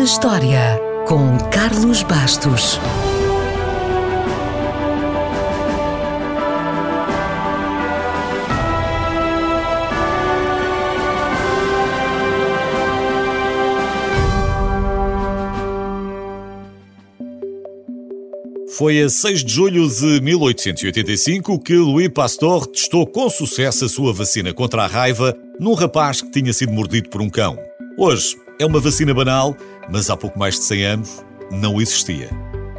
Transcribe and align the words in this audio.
na 0.00 0.04
História, 0.04 0.80
com 1.06 1.36
Carlos 1.50 2.02
Bastos. 2.02 2.80
Foi 18.78 19.02
a 19.02 19.10
6 19.10 19.44
de 19.44 19.52
julho 19.52 19.86
de 19.86 20.22
1885 20.22 21.58
que 21.58 21.74
Louis 21.74 22.08
Pasteur 22.08 22.64
testou 22.64 23.06
com 23.06 23.28
sucesso 23.28 23.84
a 23.84 23.88
sua 23.90 24.14
vacina 24.14 24.54
contra 24.54 24.84
a 24.84 24.86
raiva 24.86 25.36
num 25.58 25.74
rapaz 25.74 26.22
que 26.22 26.30
tinha 26.30 26.54
sido 26.54 26.72
mordido 26.72 27.10
por 27.10 27.20
um 27.20 27.28
cão. 27.28 27.58
Hoje 27.98 28.34
é 28.60 28.66
uma 28.66 28.78
vacina 28.78 29.12
banal, 29.14 29.56
mas 29.90 30.10
há 30.10 30.16
pouco 30.16 30.38
mais 30.38 30.54
de 30.54 30.64
100 30.64 30.84
anos 30.84 31.24
não 31.50 31.80
existia. 31.80 32.28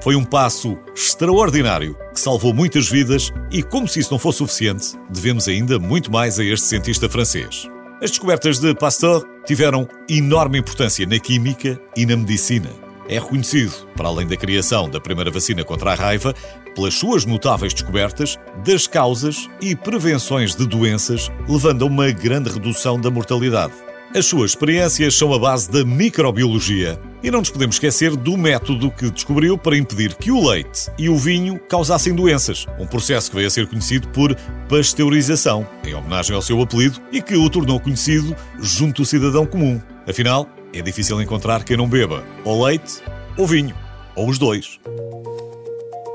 Foi 0.01 0.15
um 0.15 0.23
passo 0.23 0.77
extraordinário 0.95 1.97
que 2.13 2.19
salvou 2.19 2.53
muitas 2.53 2.87
vidas 2.87 3.31
e, 3.51 3.61
como 3.61 3.87
se 3.87 3.99
isso 3.99 4.11
não 4.11 4.19
fosse 4.19 4.37
suficiente, 4.37 4.93
devemos 5.09 5.47
ainda 5.47 5.77
muito 5.77 6.11
mais 6.11 6.39
a 6.39 6.43
este 6.43 6.67
cientista 6.67 7.09
francês. 7.09 7.67
As 8.01 8.11
descobertas 8.11 8.59
de 8.59 8.73
Pasteur 8.73 9.23
tiveram 9.45 9.87
enorme 10.09 10.59
importância 10.59 11.05
na 11.05 11.19
química 11.19 11.79
e 11.97 12.05
na 12.05 12.15
medicina 12.15 12.69
é 13.11 13.19
reconhecido, 13.19 13.73
para 13.95 14.07
além 14.07 14.25
da 14.25 14.37
criação 14.37 14.89
da 14.89 14.99
primeira 14.99 15.29
vacina 15.29 15.65
contra 15.65 15.91
a 15.91 15.95
raiva, 15.95 16.33
pelas 16.73 16.93
suas 16.93 17.25
notáveis 17.25 17.73
descobertas 17.73 18.39
das 18.63 18.87
causas 18.87 19.49
e 19.59 19.75
prevenções 19.75 20.55
de 20.55 20.65
doenças, 20.65 21.29
levando 21.47 21.83
a 21.83 21.87
uma 21.87 22.09
grande 22.11 22.49
redução 22.49 22.99
da 22.99 23.11
mortalidade. 23.11 23.73
As 24.13 24.25
suas 24.25 24.51
experiências 24.51 25.15
são 25.15 25.33
a 25.33 25.39
base 25.39 25.71
da 25.71 25.85
microbiologia 25.85 26.99
e 27.23 27.31
não 27.31 27.39
nos 27.39 27.49
podemos 27.49 27.77
esquecer 27.77 28.13
do 28.13 28.37
método 28.37 28.91
que 28.91 29.09
descobriu 29.09 29.57
para 29.57 29.77
impedir 29.77 30.13
que 30.15 30.29
o 30.29 30.49
leite 30.49 30.91
e 30.97 31.07
o 31.07 31.15
vinho 31.15 31.57
causassem 31.69 32.13
doenças, 32.13 32.65
um 32.77 32.85
processo 32.85 33.29
que 33.29 33.37
veio 33.37 33.47
a 33.47 33.49
ser 33.49 33.67
conhecido 33.67 34.09
por 34.09 34.35
pasteurização, 34.67 35.65
em 35.85 35.93
homenagem 35.93 36.35
ao 36.35 36.41
seu 36.41 36.61
apelido, 36.61 36.99
e 37.09 37.21
que 37.21 37.35
o 37.35 37.49
tornou 37.49 37.79
conhecido 37.79 38.35
junto 38.59 39.01
ao 39.01 39.05
cidadão 39.05 39.45
comum. 39.45 39.81
Afinal, 40.05 40.45
é 40.73 40.81
difícil 40.81 41.21
encontrar 41.21 41.63
quem 41.63 41.77
não 41.77 41.87
beba 41.87 42.21
ou 42.43 42.65
leite 42.65 43.01
ou 43.37 43.47
vinho, 43.47 43.75
ou 44.13 44.27
os 44.27 44.37
dois. 44.37 44.77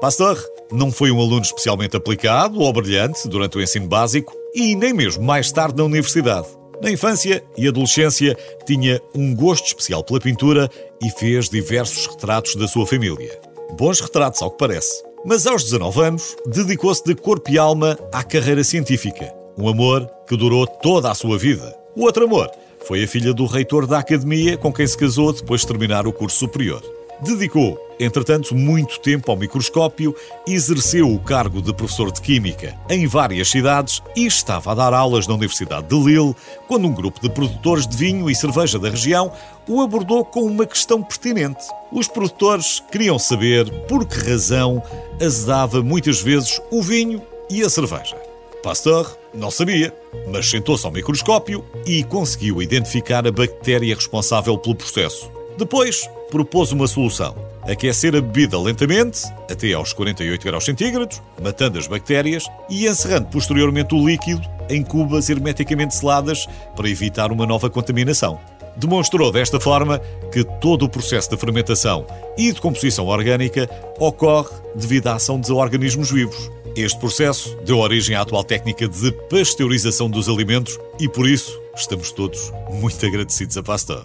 Pasteur 0.03 0.39
não 0.71 0.93
foi 0.93 1.11
um 1.11 1.19
aluno 1.19 1.41
especialmente 1.41 1.97
aplicado 1.97 2.61
ou 2.61 2.71
brilhante 2.75 3.27
durante 3.27 3.57
o 3.57 3.63
ensino 3.63 3.89
básico 3.89 4.35
e 4.55 4.77
nem 4.77 4.93
mesmo 4.93 5.25
mais 5.25 5.51
tarde 5.51 5.79
na 5.79 5.85
universidade. 5.85 6.47
Na 6.83 6.91
infância 6.91 7.43
e 7.57 7.67
adolescência 7.67 8.37
tinha 8.67 9.01
um 9.15 9.35
gosto 9.35 9.67
especial 9.67 10.05
pela 10.05 10.21
pintura 10.21 10.71
e 11.03 11.11
fez 11.11 11.49
diversos 11.49 12.07
retratos 12.07 12.55
da 12.57 12.69
sua 12.69 12.87
família. 12.87 13.39
Bons 13.73 14.01
retratos, 14.01 14.43
ao 14.43 14.51
que 14.51 14.59
parece. 14.59 15.03
Mas 15.25 15.47
aos 15.47 15.65
19 15.65 16.01
anos, 16.01 16.37
dedicou-se 16.47 17.03
de 17.05 17.15
corpo 17.15 17.51
e 17.51 17.59
alma 17.59 17.99
à 18.13 18.23
carreira 18.23 18.63
científica. 18.63 19.35
Um 19.59 19.69
amor 19.69 20.09
que 20.29 20.37
durou 20.37 20.67
toda 20.67 21.11
a 21.11 21.15
sua 21.15 21.39
vida. 21.39 21.75
O 21.97 22.03
outro 22.03 22.25
amor 22.25 22.51
foi 22.87 23.03
a 23.03 23.09
filha 23.09 23.33
do 23.33 23.47
reitor 23.47 23.87
da 23.87 23.99
academia 23.99 24.57
com 24.57 24.73
quem 24.73 24.87
se 24.87 24.97
casou 24.97 25.33
depois 25.33 25.63
de 25.63 25.67
terminar 25.67 26.07
o 26.07 26.13
curso 26.13 26.39
superior. 26.39 26.96
Dedicou, 27.21 27.79
entretanto, 27.99 28.55
muito 28.55 29.01
tempo 29.01 29.31
ao 29.31 29.39
microscópio, 29.39 30.15
exerceu 30.47 31.11
o 31.11 31.19
cargo 31.19 31.63
de 31.63 31.73
professor 31.73 32.13
de 32.13 32.21
Química 32.21 32.79
em 32.91 33.07
várias 33.07 33.49
cidades 33.49 34.03
e 34.15 34.27
estava 34.27 34.73
a 34.73 34.75
dar 34.75 34.93
aulas 34.93 35.27
na 35.27 35.35
Universidade 35.35 35.87
de 35.87 35.99
Lille 35.99 36.37
quando 36.69 36.87
um 36.87 36.93
grupo 36.93 37.19
de 37.19 37.31
produtores 37.31 37.87
de 37.87 37.97
vinho 37.97 38.29
e 38.29 38.35
cerveja 38.35 38.79
da 38.79 38.91
região 38.91 39.33
o 39.67 39.81
abordou 39.81 40.27
com 40.27 40.43
uma 40.43 40.67
questão 40.67 41.03
pertinente. 41.03 41.65
Os 41.91 42.07
produtores 42.07 42.83
queriam 42.93 43.19
saber 43.19 43.71
por 43.87 44.05
que 44.05 44.31
razão 44.31 44.83
azedava 45.21 45.83
muitas 45.83 46.21
vezes 46.21 46.61
o 46.71 46.83
vinho 46.83 47.23
e 47.49 47.63
a 47.63 47.71
cerveja. 47.71 48.17
Pasteur 48.63 49.17
não 49.33 49.51
sabia, 49.51 49.95
mas 50.29 50.51
sentou-se 50.51 50.85
ao 50.85 50.93
microscópio 50.93 51.65
e 51.87 52.05
conseguiu 52.05 52.61
identificar 52.61 53.27
a 53.27 53.33
bactéria 53.33 53.95
responsável 53.95 54.59
pelo 54.59 54.75
processo. 54.75 55.31
Depois, 55.57 56.09
propôs 56.31 56.73
uma 56.73 56.87
solução: 56.87 57.35
aquecer 57.63 58.15
a 58.15 58.21
bebida 58.21 58.59
lentamente, 58.59 59.25
até 59.51 59.73
aos 59.73 59.93
48 59.93 60.45
graus 60.45 60.65
centígrados, 60.65 61.23
matando 61.43 61.79
as 61.79 61.87
bactérias 61.87 62.45
e 62.69 62.87
encerrando 62.87 63.29
posteriormente 63.29 63.95
o 63.95 64.07
líquido 64.07 64.43
em 64.69 64.83
cubas 64.83 65.29
hermeticamente 65.29 65.95
seladas 65.95 66.47
para 66.75 66.89
evitar 66.89 67.31
uma 67.31 67.47
nova 67.47 67.71
contaminação. 67.71 68.39
Demonstrou 68.77 69.33
desta 69.33 69.59
forma 69.59 69.99
que 70.31 70.45
todo 70.45 70.85
o 70.85 70.89
processo 70.89 71.31
de 71.31 71.37
fermentação 71.37 72.07
e 72.37 72.53
de 72.53 72.61
composição 72.61 73.07
orgânica 73.07 73.69
ocorre 73.99 74.51
devido 74.75 75.07
à 75.07 75.15
ação 75.15 75.41
de 75.41 75.51
organismos 75.51 76.11
vivos. 76.11 76.51
Este 76.77 76.99
processo 76.99 77.57
deu 77.65 77.79
origem 77.79 78.15
à 78.15 78.21
atual 78.21 78.45
técnica 78.45 78.87
de 78.87 79.11
pasteurização 79.31 80.11
dos 80.11 80.29
alimentos 80.29 80.79
e, 81.01 81.09
por 81.09 81.27
isso, 81.27 81.59
estamos 81.75 82.13
todos 82.13 82.53
muito 82.71 83.05
agradecidos 83.07 83.57
a 83.57 83.63
Pasteur. 83.63 84.05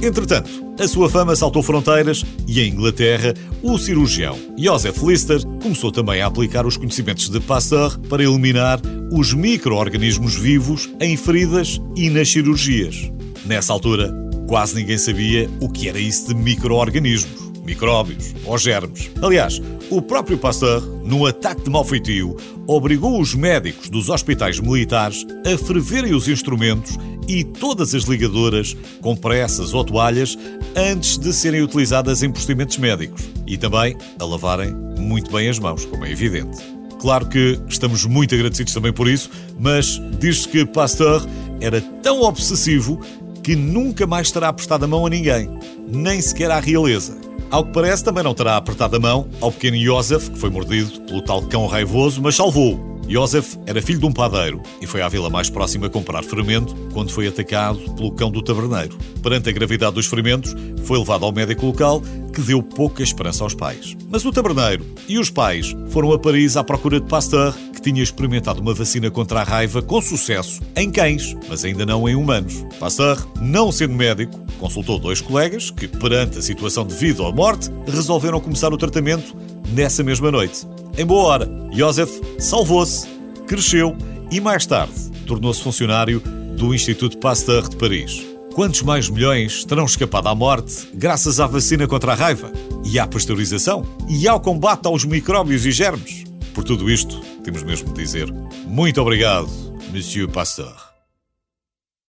Entretanto, 0.00 0.48
a 0.78 0.86
sua 0.86 1.10
fama 1.10 1.34
saltou 1.34 1.60
fronteiras 1.60 2.24
e, 2.46 2.60
em 2.60 2.70
Inglaterra, 2.70 3.34
o 3.62 3.76
cirurgião 3.76 4.38
Joseph 4.56 5.02
Lister 5.02 5.44
começou 5.60 5.90
também 5.90 6.22
a 6.22 6.26
aplicar 6.26 6.64
os 6.64 6.76
conhecimentos 6.76 7.28
de 7.28 7.40
Pasteur 7.40 7.98
para 8.08 8.22
eliminar 8.22 8.80
os 9.10 9.34
micro-organismos 9.34 10.36
vivos 10.36 10.88
em 11.00 11.16
feridas 11.16 11.80
e 11.96 12.08
nas 12.10 12.30
cirurgias. 12.30 13.10
Nessa 13.44 13.72
altura, 13.72 14.14
quase 14.46 14.76
ninguém 14.76 14.98
sabia 14.98 15.50
o 15.60 15.68
que 15.68 15.88
era 15.88 15.98
isso 15.98 16.28
de 16.28 16.34
micro-organismos 16.34 17.47
micróbios 17.68 18.34
ou 18.44 18.56
germes. 18.56 19.10
Aliás, 19.22 19.60
o 19.90 20.00
próprio 20.00 20.38
Pasteur, 20.38 20.80
num 21.04 21.26
ataque 21.26 21.62
de 21.62 21.70
malfeitio, 21.70 22.36
obrigou 22.66 23.20
os 23.20 23.34
médicos 23.34 23.90
dos 23.90 24.08
hospitais 24.08 24.58
militares 24.58 25.26
a 25.46 25.58
ferverem 25.58 26.14
os 26.14 26.26
instrumentos 26.28 26.98
e 27.28 27.44
todas 27.44 27.94
as 27.94 28.04
ligadoras, 28.04 28.74
compressas 29.02 29.74
ou 29.74 29.84
toalhas 29.84 30.36
antes 30.74 31.18
de 31.18 31.32
serem 31.32 31.60
utilizadas 31.60 32.22
em 32.22 32.30
procedimentos 32.30 32.78
médicos 32.78 33.22
e 33.46 33.58
também 33.58 33.96
a 34.18 34.24
lavarem 34.24 34.74
muito 34.98 35.30
bem 35.30 35.48
as 35.48 35.58
mãos, 35.58 35.84
como 35.84 36.06
é 36.06 36.10
evidente. 36.10 36.58
Claro 36.98 37.26
que 37.26 37.60
estamos 37.68 38.04
muito 38.06 38.34
agradecidos 38.34 38.72
também 38.72 38.92
por 38.92 39.06
isso, 39.06 39.30
mas 39.58 40.00
diz-se 40.18 40.48
que 40.48 40.64
Pasteur 40.64 41.24
era 41.60 41.80
tão 41.80 42.22
obsessivo 42.22 42.98
que 43.42 43.54
nunca 43.54 44.06
mais 44.06 44.30
terá 44.30 44.52
prestado 44.52 44.84
a 44.84 44.88
mão 44.88 45.06
a 45.06 45.10
ninguém, 45.10 45.48
nem 45.86 46.20
sequer 46.20 46.50
à 46.50 46.60
realeza. 46.60 47.27
Ao 47.50 47.64
que 47.64 47.72
parece, 47.72 48.04
também 48.04 48.22
não 48.22 48.34
terá 48.34 48.56
apertado 48.56 48.96
a 48.96 49.00
mão 49.00 49.28
ao 49.40 49.50
pequeno 49.50 49.76
Joseph, 49.78 50.28
que 50.28 50.38
foi 50.38 50.50
mordido 50.50 51.00
pelo 51.02 51.22
tal 51.22 51.42
cão 51.42 51.66
raivoso, 51.66 52.20
mas 52.20 52.36
salvou-o. 52.36 52.98
Joseph 53.08 53.56
era 53.64 53.80
filho 53.80 53.98
de 53.98 54.04
um 54.04 54.12
padeiro 54.12 54.62
e 54.82 54.86
foi 54.86 55.00
à 55.00 55.08
vila 55.08 55.30
mais 55.30 55.48
próxima 55.48 55.88
comprar 55.88 56.22
fermento 56.22 56.74
quando 56.92 57.10
foi 57.10 57.26
atacado 57.26 57.78
pelo 57.94 58.12
cão 58.12 58.30
do 58.30 58.42
taberneiro. 58.42 58.98
Perante 59.22 59.48
a 59.48 59.52
gravidade 59.52 59.94
dos 59.94 60.06
ferimentos, 60.06 60.54
foi 60.84 60.98
levado 60.98 61.24
ao 61.24 61.32
médico 61.32 61.64
local 61.64 62.02
que 62.34 62.42
deu 62.42 62.62
pouca 62.62 63.02
esperança 63.02 63.42
aos 63.42 63.54
pais. 63.54 63.96
Mas 64.10 64.26
o 64.26 64.30
taberneiro 64.30 64.84
e 65.08 65.18
os 65.18 65.30
pais 65.30 65.74
foram 65.88 66.12
a 66.12 66.18
Paris 66.18 66.54
à 66.54 66.62
procura 66.62 67.00
de 67.00 67.06
Pasteur, 67.06 67.54
que 67.72 67.80
tinha 67.80 68.02
experimentado 68.02 68.60
uma 68.60 68.74
vacina 68.74 69.10
contra 69.10 69.40
a 69.40 69.44
raiva 69.44 69.80
com 69.80 70.02
sucesso 70.02 70.60
em 70.76 70.90
cães, 70.90 71.34
mas 71.48 71.64
ainda 71.64 71.86
não 71.86 72.06
em 72.06 72.14
humanos. 72.14 72.62
Pasteur, 72.78 73.26
não 73.40 73.72
sendo 73.72 73.94
médico, 73.94 74.38
consultou 74.58 74.98
dois 74.98 75.20
colegas 75.20 75.70
que, 75.70 75.88
perante 75.88 76.38
a 76.38 76.42
situação 76.42 76.86
de 76.86 76.94
vida 76.94 77.22
ou 77.22 77.32
morte, 77.32 77.70
resolveram 77.86 78.40
começar 78.40 78.72
o 78.72 78.76
tratamento 78.76 79.34
nessa 79.72 80.02
mesma 80.02 80.30
noite. 80.30 80.66
Em 80.96 81.06
boa 81.06 81.24
hora, 81.24 81.48
Joseph 81.72 82.10
salvou-se, 82.38 83.08
cresceu 83.46 83.96
e 84.30 84.40
mais 84.40 84.66
tarde 84.66 85.08
tornou-se 85.28 85.62
funcionário 85.62 86.20
do 86.56 86.74
Instituto 86.74 87.18
Pasteur 87.18 87.68
de 87.68 87.76
Paris. 87.76 88.26
Quantos 88.54 88.82
mais 88.82 89.08
milhões 89.08 89.64
terão 89.64 89.84
escapado 89.84 90.26
à 90.26 90.34
morte 90.34 90.88
graças 90.94 91.38
à 91.38 91.46
vacina 91.46 91.86
contra 91.86 92.12
a 92.12 92.14
raiva 92.14 92.50
e 92.84 92.98
à 92.98 93.06
pasteurização 93.06 93.86
e 94.08 94.26
ao 94.26 94.40
combate 94.40 94.86
aos 94.86 95.04
micróbios 95.04 95.64
e 95.66 95.70
germes? 95.70 96.24
Por 96.54 96.64
tudo 96.64 96.90
isto, 96.90 97.20
temos 97.44 97.62
mesmo 97.62 97.92
de 97.92 98.02
dizer 98.02 98.32
muito 98.66 99.00
obrigado, 99.00 99.48
Monsieur 99.92 100.28
Pasteur. 100.28 100.87